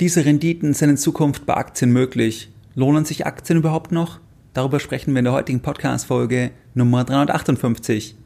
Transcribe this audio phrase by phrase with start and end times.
[0.00, 2.50] Diese Renditen sind in Zukunft bei Aktien möglich.
[2.74, 4.18] Lohnen sich Aktien überhaupt noch?
[4.52, 8.16] Darüber sprechen wir in der heutigen Podcast-Folge Nummer 358.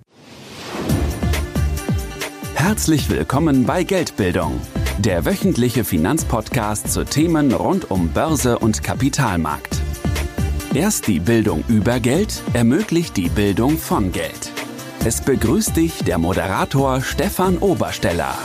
[2.55, 4.59] Herzlich willkommen bei Geldbildung,
[4.99, 9.79] der wöchentliche Finanzpodcast zu Themen rund um Börse und Kapitalmarkt.
[10.73, 14.53] Erst die Bildung über Geld ermöglicht die Bildung von Geld.
[15.05, 18.39] Es begrüßt dich der Moderator Stefan Obersteller.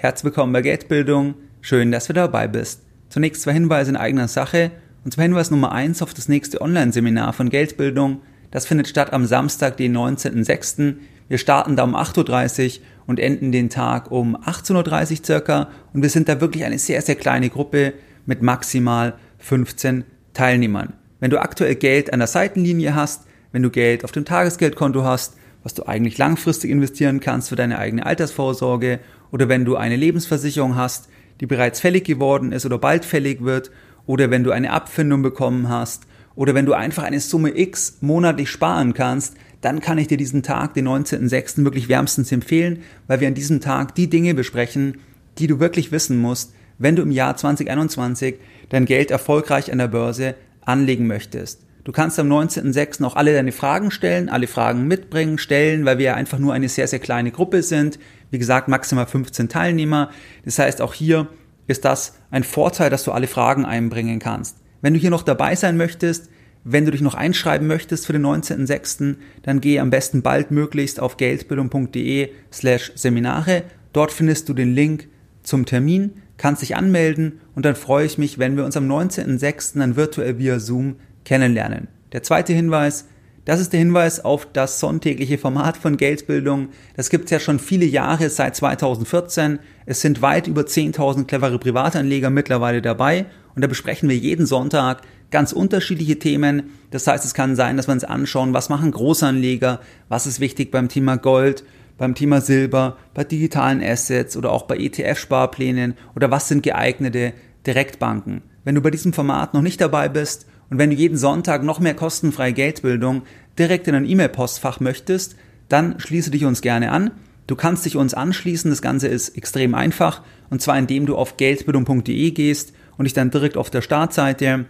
[0.00, 1.34] Herzlich willkommen bei Geldbildung.
[1.60, 2.82] Schön, dass du dabei bist.
[3.08, 4.70] Zunächst zwei Hinweise in eigener Sache.
[5.04, 8.20] Und zwar Hinweis Nummer eins auf das nächste Online-Seminar von Geldbildung.
[8.52, 10.94] Das findet statt am Samstag, den 19.06.
[11.26, 15.68] Wir starten da um 8.30 Uhr und enden den Tag um 18.30 Uhr circa.
[15.92, 17.92] Und wir sind da wirklich eine sehr, sehr kleine Gruppe
[18.24, 20.92] mit maximal 15 Teilnehmern.
[21.18, 25.34] Wenn du aktuell Geld an der Seitenlinie hast, wenn du Geld auf dem Tagesgeldkonto hast,
[25.64, 30.76] was du eigentlich langfristig investieren kannst für deine eigene Altersvorsorge oder wenn du eine Lebensversicherung
[30.76, 31.08] hast,
[31.40, 33.70] die bereits fällig geworden ist oder bald fällig wird
[34.06, 38.50] oder wenn du eine Abfindung bekommen hast oder wenn du einfach eine Summe X monatlich
[38.50, 41.64] sparen kannst, dann kann ich dir diesen Tag, den 19.06.
[41.64, 44.98] wirklich wärmstens empfehlen, weil wir an diesem Tag die Dinge besprechen,
[45.38, 48.36] die du wirklich wissen musst, wenn du im Jahr 2021
[48.68, 51.67] dein Geld erfolgreich an der Börse anlegen möchtest.
[51.88, 53.02] Du kannst am 19.06.
[53.02, 56.68] auch alle deine Fragen stellen, alle Fragen mitbringen, stellen, weil wir ja einfach nur eine
[56.68, 57.98] sehr, sehr kleine Gruppe sind.
[58.30, 60.10] Wie gesagt, maximal 15 Teilnehmer.
[60.44, 61.28] Das heißt, auch hier
[61.66, 64.58] ist das ein Vorteil, dass du alle Fragen einbringen kannst.
[64.82, 66.28] Wenn du hier noch dabei sein möchtest,
[66.62, 71.16] wenn du dich noch einschreiben möchtest für den 19.06., dann geh am besten baldmöglichst auf
[71.16, 73.62] geldbildung.de slash Seminare.
[73.94, 75.08] Dort findest du den Link
[75.42, 79.78] zum Termin, kannst dich anmelden und dann freue ich mich, wenn wir uns am 19.06.
[79.78, 80.96] dann virtuell via Zoom
[81.28, 81.88] kennenlernen.
[82.12, 83.06] Der zweite Hinweis,
[83.44, 86.68] das ist der Hinweis auf das sonntägliche Format von Geldbildung.
[86.96, 89.58] Das gibt es ja schon viele Jahre, seit 2014.
[89.86, 95.02] Es sind weit über 10.000 clevere Privatanleger mittlerweile dabei und da besprechen wir jeden Sonntag
[95.30, 96.70] ganz unterschiedliche Themen.
[96.90, 100.70] Das heißt, es kann sein, dass wir uns anschauen, was machen Großanleger, was ist wichtig
[100.70, 101.62] beim Thema Gold,
[101.98, 107.34] beim Thema Silber, bei digitalen Assets oder auch bei ETF-Sparplänen oder was sind geeignete
[107.66, 108.42] Direktbanken.
[108.64, 111.80] Wenn du bei diesem Format noch nicht dabei bist und wenn du jeden Sonntag noch
[111.80, 113.22] mehr kostenfreie Geldbildung
[113.58, 115.36] direkt in ein E-Mail-Postfach möchtest,
[115.68, 117.10] dann schließe dich uns gerne an.
[117.46, 121.36] Du kannst dich uns anschließen, das Ganze ist extrem einfach und zwar indem du auf
[121.36, 124.66] geldbildung.de gehst und dich dann direkt auf der Startseite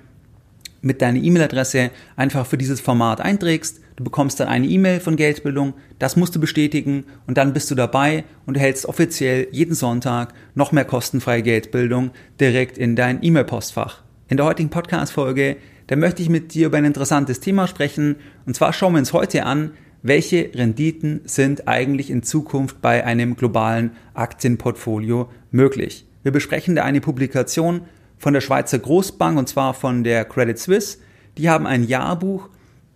[0.80, 3.80] mit deiner E-Mail-Adresse einfach für dieses Format einträgst.
[3.96, 7.74] Du bekommst dann eine E-Mail von Geldbildung, das musst du bestätigen und dann bist du
[7.74, 14.02] dabei und erhältst offiziell jeden Sonntag noch mehr kostenfreie Geldbildung direkt in dein E-Mail-Postfach.
[14.28, 15.56] In der heutigen Podcast-Folge
[15.88, 18.16] da möchte ich mit dir über ein interessantes Thema sprechen.
[18.46, 19.72] Und zwar schauen wir uns heute an,
[20.02, 26.06] welche Renditen sind eigentlich in Zukunft bei einem globalen Aktienportfolio möglich.
[26.22, 27.82] Wir besprechen da eine Publikation
[28.18, 30.98] von der Schweizer Großbank und zwar von der Credit Suisse.
[31.38, 32.48] Die haben ein Jahrbuch,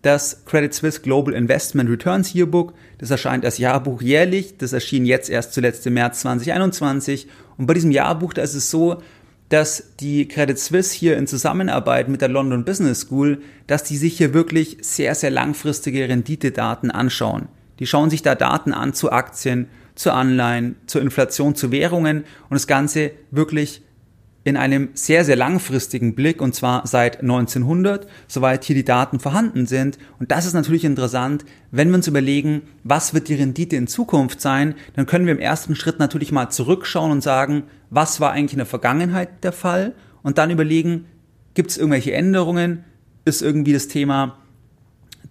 [0.02, 2.74] das Credit Suisse Global Investment Returns Yearbook.
[2.98, 4.58] Das erscheint als Jahrbuch jährlich.
[4.58, 7.28] Das erschien jetzt erst zuletzt im März 2021.
[7.56, 9.00] Und bei diesem Jahrbuch, da ist es so,
[9.52, 14.16] dass die Credit Suisse hier in Zusammenarbeit mit der London Business School, dass die sich
[14.16, 17.48] hier wirklich sehr, sehr langfristige Renditedaten anschauen.
[17.78, 22.54] Die schauen sich da Daten an zu Aktien, zu Anleihen, zur Inflation, zu Währungen und
[22.54, 23.82] das Ganze wirklich
[24.44, 29.66] in einem sehr, sehr langfristigen Blick und zwar seit 1900, soweit hier die Daten vorhanden
[29.66, 29.98] sind.
[30.18, 34.40] Und das ist natürlich interessant, wenn wir uns überlegen, was wird die Rendite in Zukunft
[34.40, 38.54] sein, dann können wir im ersten Schritt natürlich mal zurückschauen und sagen, was war eigentlich
[38.54, 41.06] in der Vergangenheit der Fall und dann überlegen,
[41.54, 42.84] gibt es irgendwelche Änderungen,
[43.24, 44.38] ist irgendwie das Thema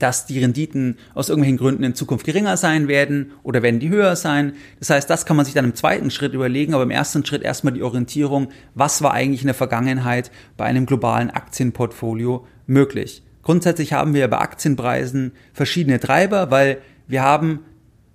[0.01, 4.16] dass die Renditen aus irgendwelchen Gründen in Zukunft geringer sein werden oder werden die höher
[4.16, 4.53] sein.
[4.79, 7.44] Das heißt, das kann man sich dann im zweiten Schritt überlegen, aber im ersten Schritt
[7.44, 13.23] erstmal die Orientierung, was war eigentlich in der Vergangenheit bei einem globalen Aktienportfolio möglich.
[13.44, 17.59] Grundsätzlich haben wir bei Aktienpreisen verschiedene Treiber, weil wir haben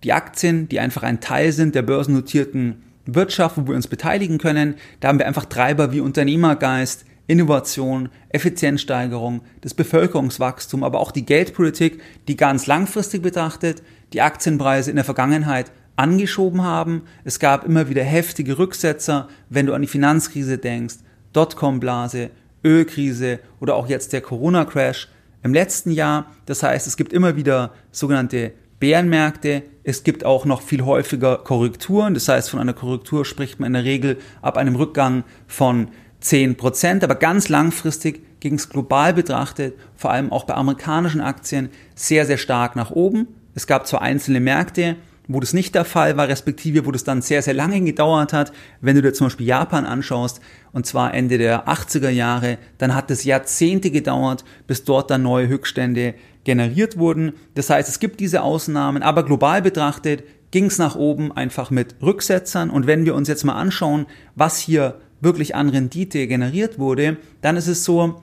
[0.04, 4.74] die Aktien, die einfach ein Teil sind der börsennotierten Wirtschaft, wo wir uns beteiligen können.
[5.00, 12.00] Da haben wir einfach Treiber wie Unternehmergeist, Innovation, Effizienzsteigerung, das Bevölkerungswachstum, aber auch die Geldpolitik,
[12.28, 13.82] die ganz langfristig betrachtet
[14.12, 17.02] die Aktienpreise in der Vergangenheit angeschoben haben.
[17.24, 20.96] Es gab immer wieder heftige Rücksetzer, wenn du an die Finanzkrise denkst,
[21.32, 22.30] Dotcom-Blase,
[22.64, 25.08] Ölkrise oder auch jetzt der Corona-Crash
[25.42, 26.26] im letzten Jahr.
[26.46, 29.62] Das heißt, es gibt immer wieder sogenannte Bärenmärkte.
[29.84, 32.14] Es gibt auch noch viel häufiger Korrekturen.
[32.14, 35.88] Das heißt, von einer Korrektur spricht man in der Regel ab einem Rückgang von
[36.26, 41.68] 10 Prozent, aber ganz langfristig ging es global betrachtet, vor allem auch bei amerikanischen Aktien,
[41.94, 43.28] sehr, sehr stark nach oben.
[43.54, 44.96] Es gab zwar einzelne Märkte,
[45.28, 48.52] wo das nicht der Fall war, respektive wo das dann sehr, sehr lange gedauert hat.
[48.80, 50.40] Wenn du dir zum Beispiel Japan anschaust,
[50.72, 55.46] und zwar Ende der 80er Jahre, dann hat es Jahrzehnte gedauert, bis dort dann neue
[55.46, 57.34] Höchststände generiert wurden.
[57.54, 61.96] Das heißt, es gibt diese Ausnahmen, aber global betrachtet ging es nach oben einfach mit
[62.02, 62.70] Rücksetzern.
[62.70, 67.56] Und wenn wir uns jetzt mal anschauen, was hier wirklich an Rendite generiert wurde, dann
[67.56, 68.22] ist es so,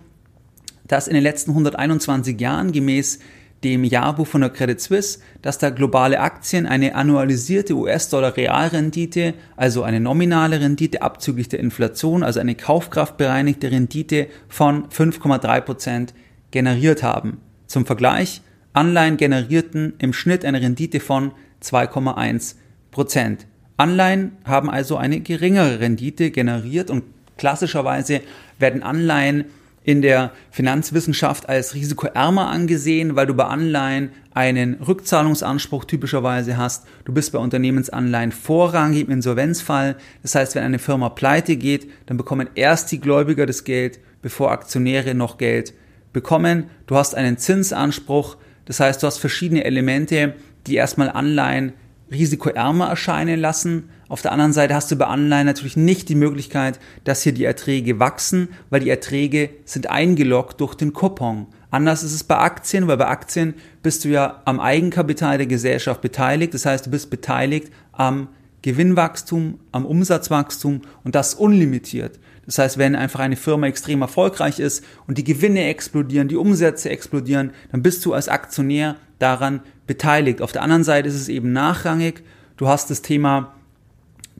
[0.87, 3.19] dass in den letzten 121 Jahren gemäß
[3.63, 9.99] dem Jahrbuch von der Credit Suisse, dass da globale Aktien eine annualisierte US-Dollar-Realrendite, also eine
[9.99, 16.13] nominale Rendite abzüglich der Inflation, also eine kaufkraftbereinigte Rendite von 5,3 Prozent
[16.51, 17.39] generiert haben.
[17.67, 18.41] Zum Vergleich,
[18.73, 21.31] Anleihen generierten im Schnitt eine Rendite von
[21.61, 22.55] 2,1
[22.91, 23.47] Prozent.
[23.77, 27.03] Anleihen haben also eine geringere Rendite generiert und
[27.37, 28.21] klassischerweise
[28.59, 29.45] werden Anleihen
[29.83, 36.85] in der Finanzwissenschaft als risikoärmer angesehen, weil du bei Anleihen einen Rückzahlungsanspruch typischerweise hast.
[37.05, 39.97] Du bist bei Unternehmensanleihen vorrangig im Insolvenzfall.
[40.21, 44.51] Das heißt, wenn eine Firma pleite geht, dann bekommen erst die Gläubiger das Geld, bevor
[44.51, 45.73] Aktionäre noch Geld
[46.13, 46.69] bekommen.
[46.87, 48.37] Du hast einen Zinsanspruch.
[48.65, 50.35] Das heißt, du hast verschiedene Elemente,
[50.65, 51.73] die erstmal Anleihen
[52.13, 53.89] risikoärmer erscheinen lassen.
[54.07, 57.43] Auf der anderen Seite hast du bei Anleihen natürlich nicht die Möglichkeit, dass hier die
[57.43, 61.47] Erträge wachsen, weil die Erträge sind eingeloggt durch den Coupon.
[61.71, 66.01] Anders ist es bei Aktien, weil bei Aktien bist du ja am Eigenkapital der Gesellschaft
[66.01, 66.53] beteiligt.
[66.53, 68.27] Das heißt, du bist beteiligt am
[68.61, 72.19] Gewinnwachstum, am Umsatzwachstum und das unlimitiert.
[72.45, 76.89] Das heißt, wenn einfach eine Firma extrem erfolgreich ist und die Gewinne explodieren, die Umsätze
[76.89, 80.41] explodieren, dann bist du als Aktionär daran beteiligt.
[80.41, 82.23] Auf der anderen Seite ist es eben nachrangig.
[82.57, 83.55] Du hast das Thema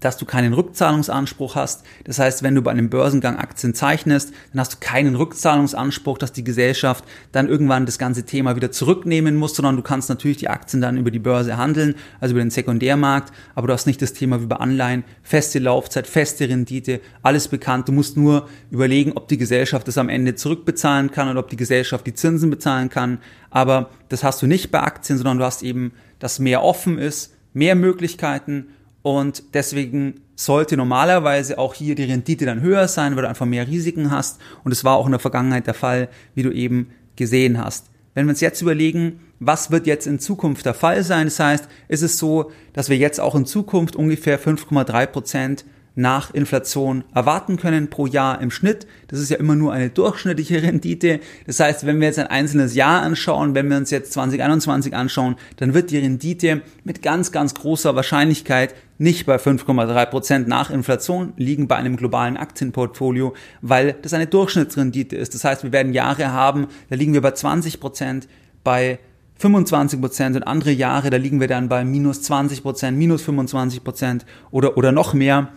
[0.04, 1.84] dass du keinen Rückzahlungsanspruch hast.
[2.04, 6.34] Das heißt, wenn du bei einem Börsengang Aktien zeichnest, dann hast du keinen Rückzahlungsanspruch, dass
[6.34, 10.50] die Gesellschaft dann irgendwann das ganze Thema wieder zurücknehmen muss, sondern du kannst natürlich die
[10.50, 14.14] Aktien dann über die Börse handeln, also über den Sekundärmarkt, aber du hast nicht das
[14.14, 17.88] Thema wie bei Anleihen, feste Laufzeit, feste Rendite, alles bekannt.
[17.88, 21.56] Du musst nur überlegen, ob die Gesellschaft das am Ende zurückbezahlen kann oder ob die
[21.56, 23.20] Gesellschaft die Zinsen bezahlen kann.
[23.50, 27.34] Aber das hast du nicht bei Aktien, sondern du hast eben, dass mehr offen ist,
[27.54, 28.68] mehr Möglichkeiten
[29.04, 33.68] und deswegen sollte normalerweise auch hier die Rendite dann höher sein, weil du einfach mehr
[33.68, 34.40] Risiken hast.
[34.64, 37.92] Und es war auch in der Vergangenheit der Fall, wie du eben gesehen hast.
[38.16, 41.68] Wenn wir uns jetzt überlegen, was wird jetzt in Zukunft der Fall sein, das heißt,
[41.90, 45.66] ist es so, dass wir jetzt auch in Zukunft ungefähr 5,3 Prozent
[45.96, 48.88] nach Inflation erwarten können pro Jahr im Schnitt.
[49.08, 51.20] Das ist ja immer nur eine durchschnittliche Rendite.
[51.46, 55.36] Das heißt, wenn wir jetzt ein einzelnes Jahr anschauen, wenn wir uns jetzt 2021 anschauen,
[55.58, 61.34] dann wird die Rendite mit ganz, ganz großer Wahrscheinlichkeit nicht bei 5,3 Prozent nach Inflation
[61.36, 65.34] liegen bei einem globalen Aktienportfolio, weil das eine Durchschnittsrendite ist.
[65.34, 68.28] Das heißt, wir werden Jahre haben, da liegen wir bei 20 Prozent,
[68.64, 69.00] bei
[69.40, 73.84] 25 Prozent und andere Jahre, da liegen wir dann bei minus 20 Prozent, minus 25
[73.84, 75.50] Prozent oder, oder noch mehr.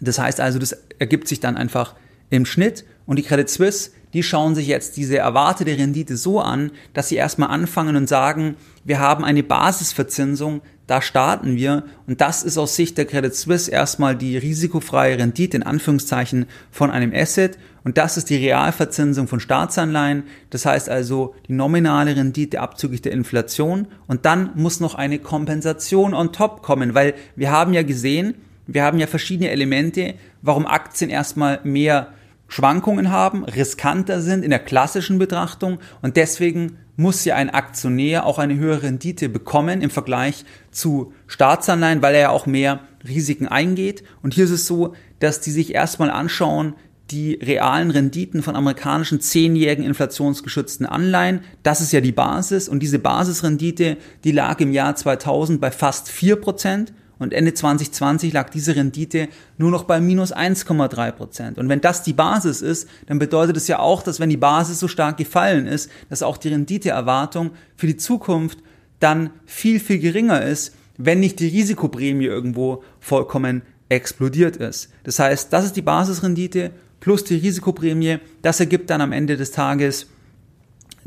[0.00, 1.94] Das heißt also, das ergibt sich dann einfach
[2.30, 2.84] im Schnitt.
[3.06, 7.16] Und die Credit Suisse, die schauen sich jetzt diese erwartete Rendite so an, dass sie
[7.16, 11.84] erstmal anfangen und sagen, wir haben eine Basisverzinsung, da starten wir.
[12.06, 16.90] Und das ist aus Sicht der Credit Suisse erstmal die risikofreie Rendite in Anführungszeichen von
[16.90, 17.58] einem Asset.
[17.84, 23.12] Und das ist die Realverzinsung von Staatsanleihen, das heißt also die nominale Rendite abzüglich der
[23.12, 23.86] Inflation.
[24.06, 28.34] Und dann muss noch eine Kompensation on top kommen, weil wir haben ja gesehen,
[28.68, 32.12] wir haben ja verschiedene Elemente, warum Aktien erstmal mehr
[32.48, 38.38] Schwankungen haben, riskanter sind in der klassischen Betrachtung und deswegen muss ja ein Aktionär auch
[38.38, 44.02] eine höhere Rendite bekommen im Vergleich zu Staatsanleihen, weil er ja auch mehr Risiken eingeht.
[44.20, 46.74] Und hier ist es so, dass die sich erstmal anschauen,
[47.12, 51.40] die realen Renditen von amerikanischen zehnjährigen inflationsgeschützten Anleihen.
[51.62, 52.68] Das ist ja die Basis.
[52.68, 58.32] Und diese Basisrendite, die lag im Jahr 2000 bei fast vier Prozent und Ende 2020
[58.32, 61.58] lag diese Rendite nur noch bei minus 1,3 Prozent.
[61.58, 64.78] Und wenn das die Basis ist, dann bedeutet es ja auch, dass wenn die Basis
[64.78, 68.58] so stark gefallen ist, dass auch die Renditeerwartung für die Zukunft
[69.00, 74.90] dann viel, viel geringer ist, wenn nicht die Risikoprämie irgendwo vollkommen explodiert ist.
[75.04, 78.18] Das heißt, das ist die Basisrendite plus die Risikoprämie.
[78.42, 80.08] Das ergibt dann am Ende des Tages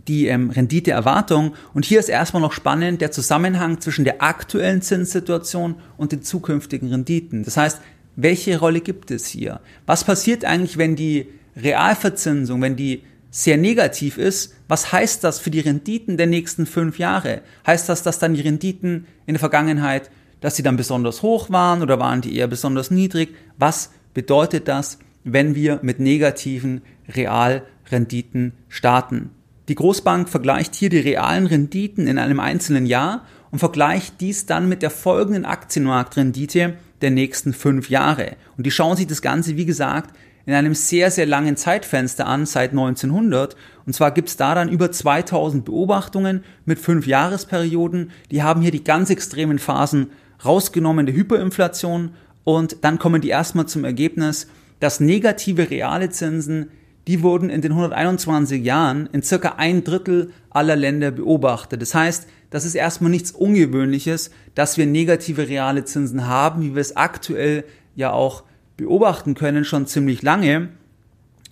[0.07, 1.53] die ähm, Renditeerwartung.
[1.73, 6.89] Und hier ist erstmal noch spannend der Zusammenhang zwischen der aktuellen Zinssituation und den zukünftigen
[6.89, 7.43] Renditen.
[7.43, 7.81] Das heißt,
[8.15, 9.61] welche Rolle gibt es hier?
[9.85, 15.51] Was passiert eigentlich, wenn die Realverzinsung, wenn die sehr negativ ist, was heißt das für
[15.51, 17.41] die Renditen der nächsten fünf Jahre?
[17.65, 21.81] Heißt das, dass dann die Renditen in der Vergangenheit, dass sie dann besonders hoch waren
[21.81, 23.33] oder waren die eher besonders niedrig?
[23.57, 29.29] Was bedeutet das, wenn wir mit negativen Realrenditen starten?
[29.67, 34.67] Die Großbank vergleicht hier die realen Renditen in einem einzelnen Jahr und vergleicht dies dann
[34.67, 38.35] mit der folgenden Aktienmarktrendite der nächsten fünf Jahre.
[38.57, 40.15] Und die schauen sich das Ganze, wie gesagt,
[40.45, 43.55] in einem sehr, sehr langen Zeitfenster an, seit 1900.
[43.85, 48.11] Und zwar gibt's da dann über 2000 Beobachtungen mit fünf Jahresperioden.
[48.31, 50.07] Die haben hier die ganz extremen Phasen
[50.43, 52.11] rausgenommen der Hyperinflation.
[52.43, 54.47] Und dann kommen die erstmal zum Ergebnis,
[54.79, 56.69] dass negative reale Zinsen,
[57.07, 61.81] die wurden in den 121 Jahren in circa ein Drittel aller Länder beobachtet.
[61.81, 66.81] Das heißt, das ist erstmal nichts Ungewöhnliches, dass wir negative reale Zinsen haben, wie wir
[66.81, 67.63] es aktuell
[67.95, 68.43] ja auch
[68.77, 70.69] beobachten können, schon ziemlich lange.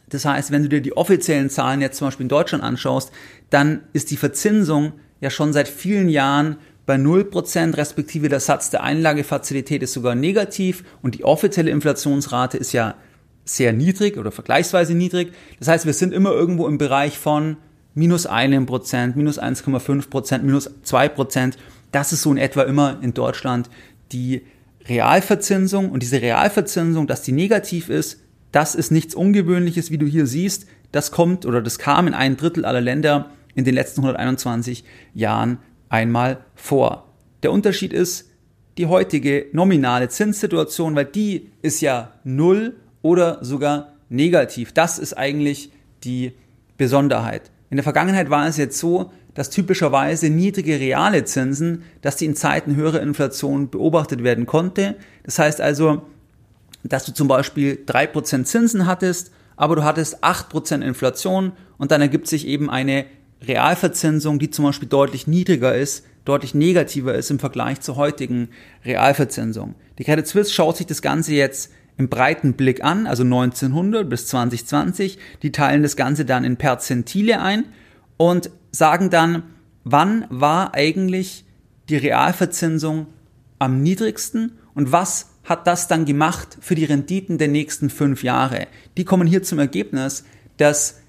[0.09, 3.11] Das heißt, wenn du dir die offiziellen Zahlen jetzt zum Beispiel in Deutschland anschaust,
[3.49, 8.83] dann ist die Verzinsung ja schon seit vielen Jahren bei 0%, respektive der Satz der
[8.83, 12.95] Einlagefazilität ist sogar negativ und die offizielle Inflationsrate ist ja
[13.55, 15.33] sehr niedrig oder vergleichsweise niedrig.
[15.59, 17.57] Das heißt, wir sind immer irgendwo im Bereich von
[17.93, 21.57] minus einem Prozent, minus 1,5 Prozent, minus zwei Prozent.
[21.91, 23.69] Das ist so in etwa immer in Deutschland
[24.11, 24.43] die
[24.87, 30.25] Realverzinsung und diese Realverzinsung, dass die negativ ist, das ist nichts Ungewöhnliches, wie du hier
[30.25, 30.65] siehst.
[30.91, 35.59] Das kommt oder das kam in ein Drittel aller Länder in den letzten 121 Jahren
[35.89, 37.11] einmal vor.
[37.43, 38.29] Der Unterschied ist
[38.77, 44.73] die heutige nominale Zinssituation, weil die ist ja null oder sogar negativ.
[44.73, 45.71] Das ist eigentlich
[46.03, 46.33] die
[46.77, 47.51] Besonderheit.
[47.69, 52.35] In der Vergangenheit war es jetzt so, dass typischerweise niedrige reale Zinsen, dass die in
[52.35, 54.95] Zeiten höherer Inflation beobachtet werden konnte.
[55.23, 56.01] Das heißt also,
[56.83, 61.91] dass du zum Beispiel drei Prozent Zinsen hattest, aber du hattest acht Prozent Inflation und
[61.91, 63.05] dann ergibt sich eben eine
[63.41, 68.49] Realverzinsung, die zum Beispiel deutlich niedriger ist, deutlich negativer ist im Vergleich zur heutigen
[68.83, 69.75] Realverzinsung.
[69.97, 74.25] Die Credit Suisse schaut sich das Ganze jetzt im breiten Blick an, also 1900 bis
[74.27, 75.19] 2020.
[75.43, 77.65] Die teilen das Ganze dann in Perzentile ein
[78.15, 79.43] und sagen dann,
[79.83, 81.45] wann war eigentlich
[81.89, 83.07] die Realverzinsung
[83.59, 88.67] am niedrigsten und was hat das dann gemacht für die Renditen der nächsten fünf Jahre.
[88.95, 90.23] Die kommen hier zum Ergebnis,
[90.55, 91.01] dass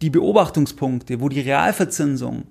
[0.00, 2.44] die Beobachtungspunkte, wo die Realverzinsung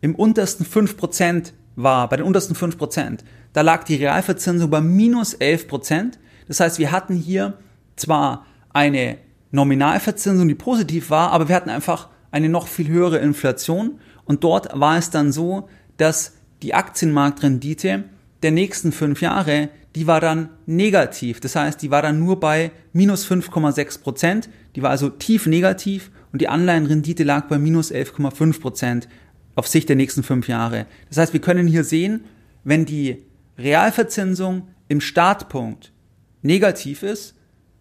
[0.00, 3.18] im untersten 5% war, bei den untersten 5%,
[3.52, 6.14] da lag die Realverzinsung bei minus 11%.
[6.48, 7.54] Das heißt, wir hatten hier
[7.96, 9.18] zwar eine
[9.50, 14.00] Nominalverzinsung, die positiv war, aber wir hatten einfach eine noch viel höhere Inflation.
[14.24, 18.04] Und dort war es dann so, dass die Aktienmarktrendite
[18.42, 21.40] der nächsten fünf Jahre, die war dann negativ.
[21.40, 24.48] Das heißt, die war dann nur bei minus 5,6 Prozent.
[24.76, 29.08] Die war also tief negativ und die Anleihenrendite lag bei minus 11,5 Prozent
[29.54, 30.86] auf Sicht der nächsten fünf Jahre.
[31.08, 32.24] Das heißt, wir können hier sehen,
[32.64, 33.24] wenn die
[33.56, 35.92] Realverzinsung im Startpunkt
[36.42, 37.34] negativ ist,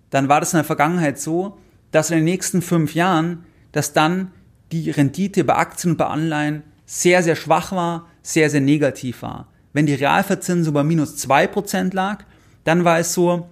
[0.10, 1.58] dann war das in der Vergangenheit so,
[1.92, 4.32] dass in den nächsten fünf Jahren, dass dann
[4.72, 9.48] die Rendite bei Aktien und bei Anleihen sehr, sehr schwach war, sehr, sehr negativ war.
[9.74, 12.24] Wenn die Realverzinsung bei minus zwei Prozent lag,
[12.64, 13.48] dann war es so,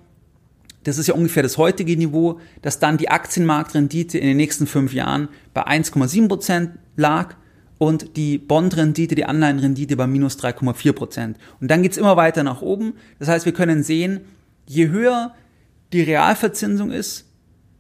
[0.83, 4.93] das ist ja ungefähr das heutige Niveau, dass dann die Aktienmarktrendite in den nächsten fünf
[4.93, 7.35] Jahren bei 1,7 Prozent lag
[7.77, 10.93] und die Bondrendite, die Anleihenrendite bei minus 3,4%.
[10.93, 11.37] Prozent.
[11.59, 12.93] Und dann geht's immer weiter nach oben.
[13.19, 14.21] Das heißt, wir können sehen,
[14.65, 15.33] je höher
[15.93, 17.25] die Realverzinsung ist,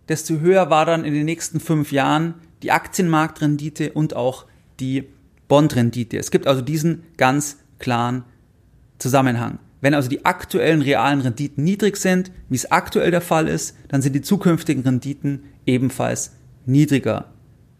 [0.07, 4.45] desto höher war dann in den nächsten fünf Jahren die Aktienmarktrendite und auch
[4.79, 5.05] die
[5.47, 6.17] Bondrendite.
[6.17, 8.23] Es gibt also diesen ganz klaren
[8.97, 9.59] Zusammenhang.
[9.81, 14.01] Wenn also die aktuellen realen Renditen niedrig sind, wie es aktuell der Fall ist, dann
[14.01, 16.31] sind die zukünftigen Renditen ebenfalls
[16.65, 17.31] niedriger.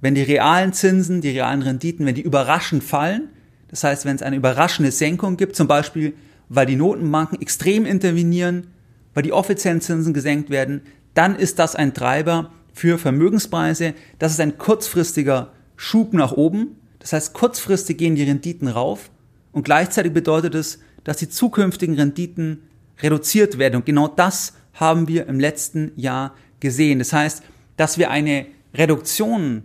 [0.02, 3.30] Wenn die realen Zinsen, die realen Renditen, wenn die überraschend fallen,
[3.70, 6.14] das heißt, wenn es eine überraschende Senkung gibt, zum Beispiel,
[6.48, 8.68] weil die Notenbanken extrem intervenieren,
[9.16, 10.82] weil die offiziellen Zinsen gesenkt werden,
[11.16, 13.96] dann ist das ein Treiber für Vermögenspreise.
[14.20, 16.76] Das ist ein kurzfristiger Schub nach oben.
[17.00, 19.10] Das heißt, kurzfristig gehen die Renditen rauf
[19.52, 22.64] und gleichzeitig bedeutet es, dass die zukünftigen Renditen
[23.02, 23.78] reduziert werden.
[23.78, 27.00] Und genau das haben wir im letzten Jahr gesehen.
[27.00, 27.44] Das heißt,
[27.78, 29.64] dass wir eine Reduktion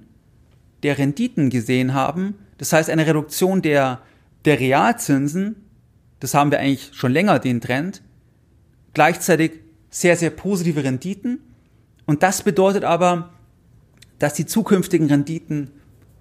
[0.83, 4.01] der Renditen gesehen haben, das heißt eine Reduktion der,
[4.45, 5.57] der Realzinsen,
[6.21, 8.03] das haben wir eigentlich schon länger den Trend,
[8.95, 9.53] gleichzeitig
[9.91, 11.41] sehr, sehr positive Renditen
[12.07, 13.31] und das bedeutet aber,
[14.19, 15.71] dass die zukünftigen Renditen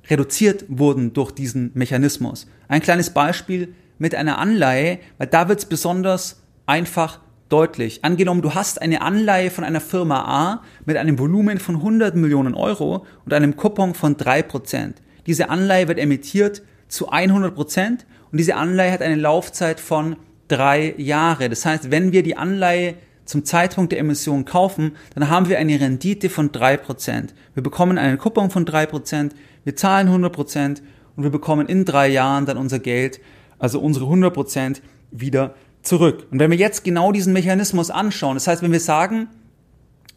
[0.09, 2.47] reduziert wurden durch diesen Mechanismus.
[2.67, 8.05] Ein kleines Beispiel mit einer Anleihe, weil da wird es besonders einfach deutlich.
[8.05, 12.53] Angenommen, du hast eine Anleihe von einer Firma A mit einem Volumen von 100 Millionen
[12.53, 14.93] Euro und einem Coupon von 3%.
[15.25, 20.15] Diese Anleihe wird emittiert zu 100% und diese Anleihe hat eine Laufzeit von
[20.49, 21.47] drei Jahre.
[21.47, 25.79] Das heißt, wenn wir die Anleihe zum Zeitpunkt der Emission kaufen, dann haben wir eine
[25.79, 27.29] Rendite von 3%.
[27.53, 29.31] Wir bekommen eine Coupon von 3%,
[29.63, 30.81] wir zahlen 100%
[31.15, 33.21] und wir bekommen in drei Jahren dann unser Geld,
[33.59, 36.27] also unsere 100% wieder zurück.
[36.31, 39.27] Und wenn wir jetzt genau diesen Mechanismus anschauen, das heißt, wenn wir sagen,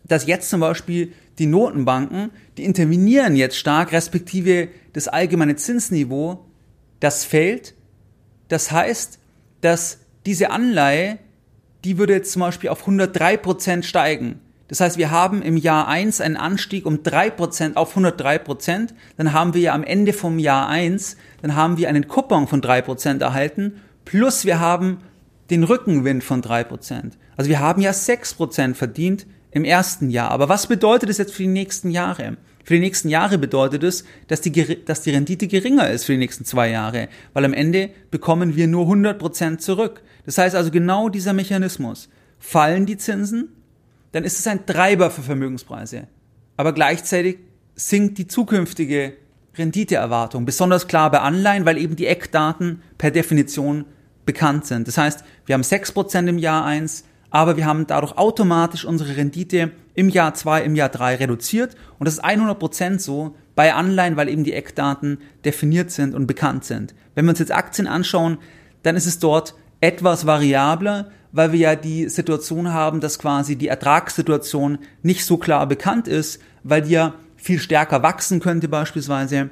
[0.04, 6.46] dass jetzt zum Beispiel die Notenbanken, die intervenieren jetzt stark, respektive das allgemeine Zinsniveau,
[7.00, 7.74] das fällt.
[8.48, 9.18] Das heißt,
[9.60, 11.18] dass diese Anleihe,
[11.84, 14.40] die würde jetzt zum Beispiel auf 103 Prozent steigen.
[14.68, 18.94] Das heißt, wir haben im Jahr 1 einen Anstieg um 3% auf 103%, Prozent.
[19.18, 22.62] dann haben wir ja am Ende vom Jahr 1, dann haben wir einen Coupon von
[22.62, 24.98] 3% erhalten, plus wir haben
[25.50, 27.12] den Rückenwind von 3%.
[27.36, 30.30] Also wir haben ja 6% verdient im ersten Jahr.
[30.30, 32.38] Aber was bedeutet das jetzt für die nächsten Jahre?
[32.64, 34.52] Für die nächsten Jahre bedeutet es, dass die,
[34.84, 38.68] dass die Rendite geringer ist für die nächsten zwei Jahre, weil am Ende bekommen wir
[38.68, 40.02] nur 100% zurück.
[40.26, 42.08] Das heißt also genau dieser Mechanismus.
[42.38, 43.48] Fallen die Zinsen,
[44.12, 46.06] dann ist es ein Treiber für Vermögenspreise.
[46.56, 47.38] Aber gleichzeitig
[47.74, 49.14] sinkt die zukünftige
[49.56, 53.84] Renditeerwartung, besonders klar bei Anleihen, weil eben die Eckdaten per Definition
[54.24, 54.88] bekannt sind.
[54.88, 59.72] Das heißt, wir haben 6% im Jahr 1, aber wir haben dadurch automatisch unsere Rendite
[59.94, 64.28] im Jahr 2, im Jahr 3 reduziert und das ist 100% so bei Anleihen, weil
[64.28, 66.94] eben die Eckdaten definiert sind und bekannt sind.
[67.14, 68.38] Wenn wir uns jetzt Aktien anschauen,
[68.82, 73.68] dann ist es dort etwas variabler, weil wir ja die Situation haben, dass quasi die
[73.68, 79.50] Ertragssituation nicht so klar bekannt ist, weil die ja viel stärker wachsen könnte beispielsweise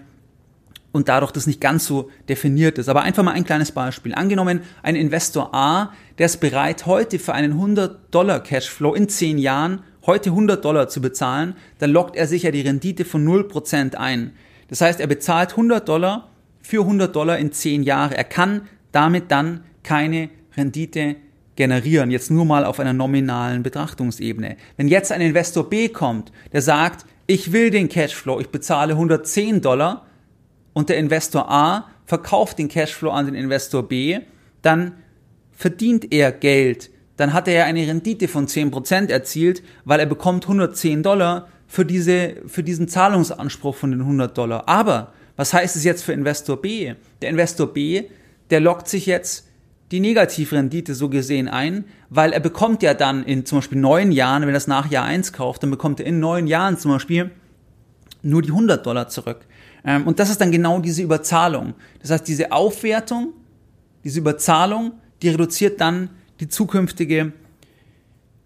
[0.92, 2.88] und dadurch das nicht ganz so definiert ist.
[2.88, 4.14] Aber einfach mal ein kleines Beispiel.
[4.14, 9.38] Angenommen, ein Investor A, der ist bereit, heute für einen 100 Dollar Cashflow in 10
[9.38, 13.94] Jahren heute 100 Dollar zu bezahlen, dann lockt er sich ja die Rendite von 0%
[13.94, 14.32] ein.
[14.68, 16.28] Das heißt, er bezahlt 100 Dollar
[16.62, 18.16] für 100 Dollar in 10 Jahre.
[18.16, 21.16] Er kann damit dann keine Rendite
[21.56, 24.56] generieren, jetzt nur mal auf einer nominalen Betrachtungsebene.
[24.76, 29.60] Wenn jetzt ein Investor B kommt, der sagt, ich will den Cashflow, ich bezahle 110
[29.60, 30.06] Dollar,
[30.72, 34.20] und der Investor A verkauft den Cashflow an den Investor B,
[34.62, 34.94] dann
[35.52, 36.90] verdient er Geld.
[37.16, 41.84] Dann hat er ja eine Rendite von 10% erzielt, weil er bekommt 110 Dollar für,
[41.84, 44.68] diese, für diesen Zahlungsanspruch von den 100 Dollar.
[44.68, 46.94] Aber was heißt es jetzt für Investor B?
[47.22, 48.04] Der Investor B,
[48.50, 49.46] der lockt sich jetzt
[49.90, 54.42] die Negativrendite so gesehen ein, weil er bekommt ja dann in zum Beispiel neun Jahren,
[54.42, 57.30] wenn er das nach Jahr 1 kauft, dann bekommt er in neun Jahren zum Beispiel
[58.22, 59.46] nur die 100 Dollar zurück.
[59.84, 61.74] Ähm, und das ist dann genau diese Überzahlung.
[62.00, 63.32] Das heißt, diese Aufwertung,
[64.04, 67.32] diese Überzahlung, die reduziert dann die zukünftige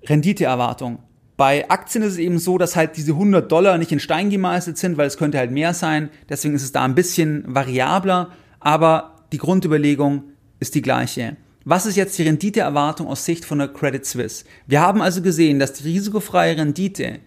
[0.04, 0.98] Renditeerwartung.
[1.36, 4.78] Bei Aktien ist es eben so, dass halt diese 100 Dollar nicht in Stein gemeißelt
[4.78, 6.10] sind, weil es könnte halt mehr sein.
[6.28, 10.24] Deswegen ist es da ein bisschen variabler, aber die Grundüberlegung
[10.60, 11.36] ist die gleiche.
[11.64, 14.44] Was ist jetzt die Renditeerwartung aus Sicht von der Credit Suisse?
[14.66, 17.20] Wir haben also gesehen, dass die risikofreie Rendite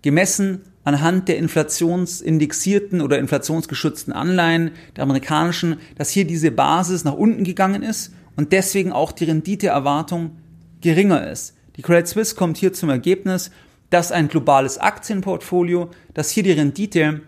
[0.00, 7.44] gemessen anhand der inflationsindexierten oder inflationsgeschützten Anleihen der amerikanischen, dass hier diese Basis nach unten
[7.44, 10.36] gegangen ist und deswegen auch die Renditeerwartung
[10.80, 11.54] geringer ist.
[11.76, 13.50] Die Credit Suisse kommt hier zum Ergebnis,
[13.90, 17.20] dass ein globales Aktienportfolio, dass hier die Rendite,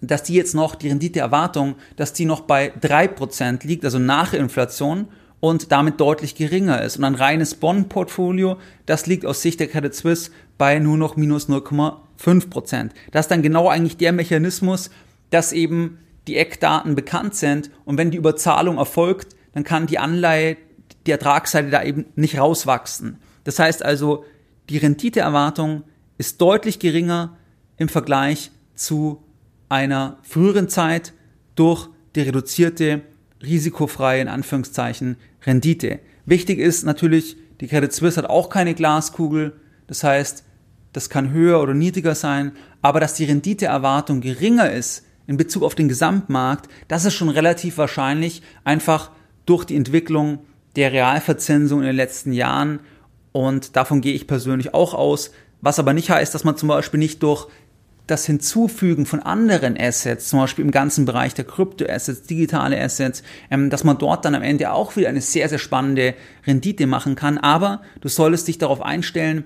[0.00, 4.34] dass die jetzt noch, die Renditeerwartung, dass die noch bei drei Prozent liegt, also nach
[4.34, 5.08] Inflation
[5.40, 6.96] und damit deutlich geringer ist.
[6.98, 11.48] Und ein reines Bond-Portfolio, das liegt aus Sicht der Credit Suisse bei nur noch minus
[11.48, 12.05] 0,5
[12.50, 12.92] Prozent.
[13.12, 14.90] Das ist dann genau eigentlich der Mechanismus,
[15.30, 20.56] dass eben die Eckdaten bekannt sind und wenn die Überzahlung erfolgt, dann kann die Anleihe,
[21.06, 23.18] die Ertragsseite da eben nicht rauswachsen.
[23.44, 24.24] Das heißt also,
[24.68, 25.84] die Renditeerwartung
[26.18, 27.36] ist deutlich geringer
[27.76, 29.22] im Vergleich zu
[29.68, 31.12] einer früheren Zeit
[31.54, 33.02] durch die reduzierte
[33.42, 36.00] risikofreie, in Anführungszeichen, Rendite.
[36.24, 39.52] Wichtig ist natürlich, die Credit Suisse hat auch keine Glaskugel.
[39.86, 40.44] Das heißt,
[40.96, 42.52] das kann höher oder niedriger sein.
[42.80, 47.76] Aber dass die Renditeerwartung geringer ist in Bezug auf den Gesamtmarkt, das ist schon relativ
[47.76, 49.10] wahrscheinlich, einfach
[49.44, 50.38] durch die Entwicklung
[50.74, 52.80] der Realverzinsung in den letzten Jahren.
[53.32, 55.32] Und davon gehe ich persönlich auch aus.
[55.60, 57.46] Was aber nicht heißt, dass man zum Beispiel nicht durch
[58.06, 63.68] das Hinzufügen von anderen Assets, zum Beispiel im ganzen Bereich der Krypto-Assets, digitale Assets, ähm,
[63.68, 66.14] dass man dort dann am Ende auch wieder eine sehr, sehr spannende
[66.46, 67.36] Rendite machen kann.
[67.36, 69.44] Aber du solltest dich darauf einstellen,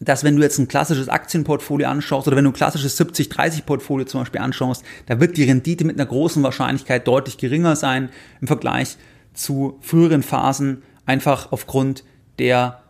[0.00, 4.22] dass wenn du jetzt ein klassisches Aktienportfolio anschaust oder wenn du ein klassisches 70-30-Portfolio zum
[4.22, 8.08] Beispiel anschaust, da wird die Rendite mit einer großen Wahrscheinlichkeit deutlich geringer sein
[8.40, 8.96] im Vergleich
[9.34, 12.04] zu früheren Phasen, einfach aufgrund
[12.38, 12.80] der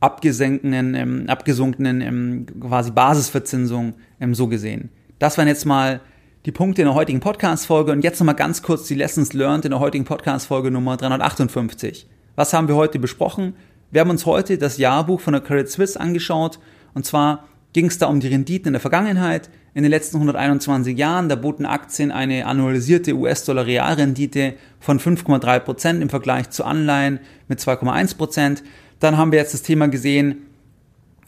[0.00, 4.90] abgesenkenen, ähm, abgesunkenen ähm, quasi Basisverzinsung ähm, so gesehen.
[5.18, 6.00] Das waren jetzt mal
[6.46, 9.72] die Punkte in der heutigen Podcast-Folge und jetzt nochmal ganz kurz die Lessons learned in
[9.72, 12.06] der heutigen Podcast-Folge Nummer 358.
[12.34, 13.54] Was haben wir heute besprochen?
[13.96, 16.58] Wir haben uns heute das Jahrbuch von der Credit Suisse angeschaut
[16.92, 19.48] und zwar ging es da um die Renditen in der Vergangenheit.
[19.72, 26.10] In den letzten 121 Jahren, da boten Aktien eine annualisierte US-Dollar-Realrendite von 5,3 Prozent im
[26.10, 28.18] Vergleich zu Anleihen mit 2,1%.
[28.18, 28.62] Prozent.
[29.00, 30.42] Dann haben wir jetzt das Thema gesehen,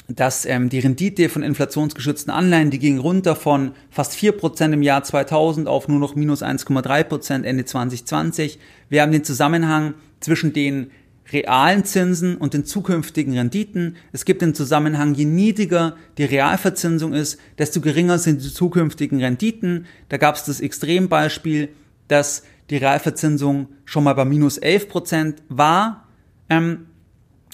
[0.06, 5.02] dass ähm, die Rendite von inflationsgeschützten Anleihen, die ging runter von fast 4% im Jahr
[5.02, 8.58] 2000 auf nur noch minus 1,3% Ende 2020.
[8.90, 10.90] Wir haben den Zusammenhang zwischen den
[11.32, 13.96] realen Zinsen und den zukünftigen Renditen.
[14.12, 19.86] Es gibt den Zusammenhang, je niedriger die Realverzinsung ist, desto geringer sind die zukünftigen Renditen.
[20.08, 21.68] Da gab es das Extrembeispiel,
[22.08, 26.08] dass die Realverzinsung schon mal bei minus 11% war.
[26.48, 26.86] Ähm,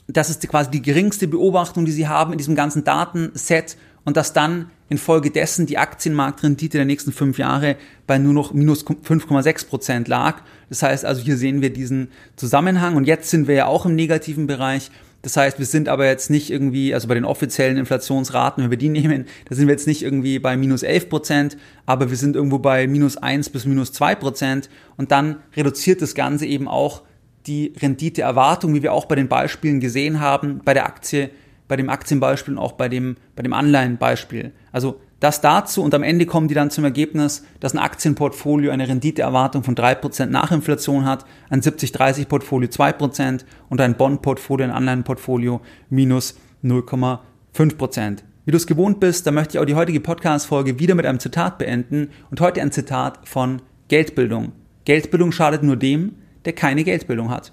[0.06, 4.32] das ist quasi die geringste Beobachtung, die sie haben in diesem ganzen Datenset und dass
[4.32, 10.42] dann infolgedessen die Aktienmarktrendite der nächsten fünf Jahre bei nur noch minus 5,6 Prozent lag.
[10.68, 13.94] Das heißt also, hier sehen wir diesen Zusammenhang und jetzt sind wir ja auch im
[13.94, 14.90] negativen Bereich.
[15.23, 18.77] Das heißt, wir sind aber jetzt nicht irgendwie, also bei den offiziellen Inflationsraten, wenn wir
[18.77, 22.37] die nehmen, da sind wir jetzt nicht irgendwie bei minus 11 Prozent, aber wir sind
[22.37, 24.68] irgendwo bei minus 1 bis minus 2 Prozent
[24.99, 27.03] und dann reduziert das Ganze eben auch
[27.47, 31.31] die Renditeerwartung, wie wir auch bei den Beispielen gesehen haben, bei der Aktie,
[31.68, 34.53] bei dem Aktienbeispiel und auch bei dem, bei dem Anleihenbeispiel.
[34.72, 38.87] Also das dazu und am Ende kommen die dann zum Ergebnis, dass ein Aktienportfolio eine
[38.87, 46.37] Renditeerwartung von 3% nach Inflation hat, ein 70-30-Portfolio 2% und ein Bond-Portfolio, ein Anleihenportfolio minus
[46.62, 48.18] 0,5%.
[48.44, 51.20] Wie du es gewohnt bist, da möchte ich auch die heutige Podcast-Folge wieder mit einem
[51.20, 54.53] Zitat beenden und heute ein Zitat von Geldbildung.
[54.85, 57.53] Geldbildung schadet nur dem, der keine Geldbildung hat.